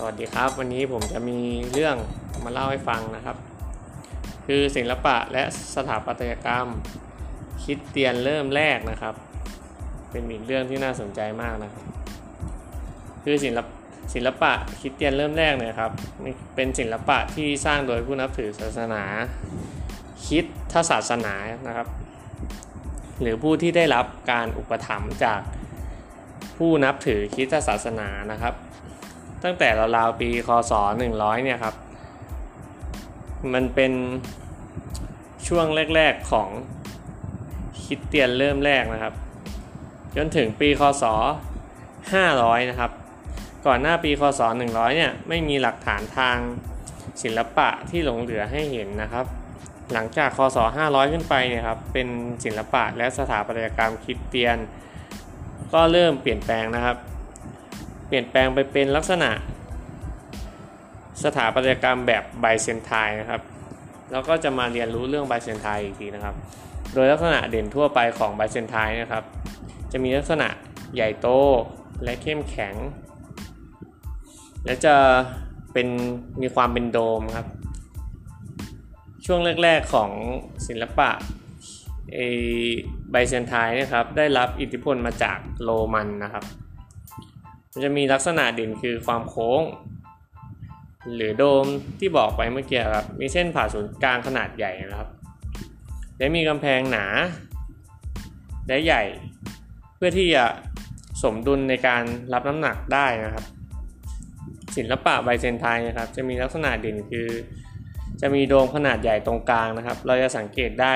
[0.00, 1.38] สวัสดีครับวันนี้ผมจะมี
[1.72, 1.96] เรื่อง
[2.44, 3.36] มาเล่าให้ฟังนะครับ
[4.46, 5.42] คือศิลปะและ
[5.74, 6.66] สถาปัตยกรรม
[7.64, 9.14] คิดเตียนเริ่มแรกนะครับ
[10.10, 11.84] เป็นอีกเรื่องที่น่าสนใจมากนะครับ
[13.24, 13.68] คือศิลป
[14.14, 15.92] ศิลปะคิดเตียนเริ่มแรกเนี่ยครับ
[16.54, 19.02] เป็นศิลปะที่สร้างโดยผู้นับถือศาสนา
[20.26, 21.34] คิดทศาสนา
[21.66, 21.88] นะครับ
[23.20, 25.40] หรือผู้ที่ได้รับการอุปถัมภ์จาก
[26.58, 28.54] ผู้นับถือคริสตศาสนานะครับ
[29.44, 30.72] ตั้งแต่ราวๆปีคศ
[31.08, 31.74] 100เนี่ยครับ
[33.52, 33.92] มันเป็น
[35.46, 36.48] ช่วงแรกๆของ
[37.84, 39.14] คิดเตียนเริ่มแรกนะครับ
[40.16, 41.04] จนถึงปีคศ
[41.92, 42.90] 500 นะครับ
[43.66, 46.36] ก่อนหน้าปีคศ100เนี่ยไม่มีหลักฐานทาง
[47.22, 49.26] ศิลปะที่หลงเหลือให้เห็นนะครับ
[49.92, 52.08] หลังจากคศ500 ขึ้นไปเนี่ยครับเป็น
[52.44, 54.56] ศิลปะและสถาปัตยกรรมคริสเตียน
[55.72, 56.96] ก็เริ่มเปลี่ยนแปลงนะครับ
[58.08, 59.30] เปลี่ยนแปลงไปเป็นลักษณะ
[61.24, 63.42] สถาปัตยกรรมแบบไบเซนไทน์นะครับ
[64.12, 66.34] แล้วก็จะมาเรียนรู้เรื่องไบเซนไทน์อีกทีนะครับ
[66.94, 69.24] โดยลักษณะเด่นทั่วไปของไบเซนไทน์นะครับ
[69.92, 70.48] จะมีลักษณะ
[70.94, 71.28] ใหญ่โต
[72.02, 72.74] และเข้มแข็ง
[74.64, 74.94] และจะ
[75.72, 75.88] เป็น
[76.40, 77.46] มีความเป็นโดมครับ
[79.26, 80.10] ช่วงแรก ๆของ
[80.66, 81.10] ศิลปะ
[82.14, 82.18] ไอ
[83.10, 86.44] ไบเซนไทน์นะครับได้รับอิทธิพลมาจากโรมันนะครับ
[87.78, 89.62] มันจะมีลักษณะเด่นคือความโค้ง
[91.14, 91.66] หรือโดม
[91.98, 95.08] ที่บอกไปเมื่อกี้ครับ มีเส้นผ่าศูนย์กลางขนาดใหญ่นะครับ
[96.18, 97.06] และมีกำแพงหนา
[98.68, 99.02] และใหญ่
[99.96, 100.44] เพื่อที่จะ
[101.22, 103.44] สมดุลในการรับน้ำหนักได้นะครับ
[104.76, 107.28] ศิลปะไบเซนไทน์นะครับ จะมีลักษณะเด่นคือ
[108.20, 110.94] จะมีโดมขนาดใหญ่ตรงกลางนะครับ เราจะสังเกตได้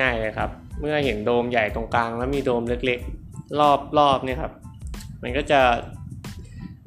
[0.00, 0.50] ง่ายๆเลยครับ
[0.80, 4.52] เมื่อเห็นโดมใหญ่ตรงกลาง แล้วมีโดมเล็กๆ รอบรอบเนี่ยครับ
[5.22, 5.60] มันก็จะ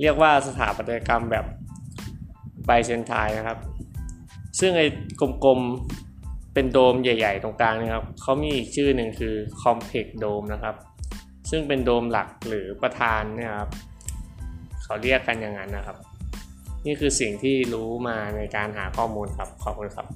[0.04, 1.46] เรียกว่าสถาปัตยกรรมแบบ
[2.66, 3.58] ไบเซนไทน์นะครับ
[4.60, 4.88] ซึ่งไอ้
[5.46, 10.76] กลมๆเป็นโดมใหญ่ ๆ ตรงกลางนะครับเขามีอีกชื่อหนึ่งคือ Complex Dome นะครับ
[11.50, 13.72] ซึ่งเป็นโดมหลักหรือประธานนี่ยครับ
[14.84, 15.98] เขาเรียกกันอย่างนั้นนะครับ
[16.86, 20.08] นี่คือสิ่งที่รู้มาในการหาข้อมูลครับ ขอบคุณครับ